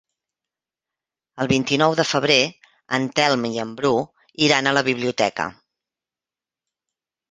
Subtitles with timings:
[1.45, 2.39] El vint-i-nou de febrer
[2.99, 3.95] en Telm i en Bru
[4.51, 5.51] iran a la biblioteca.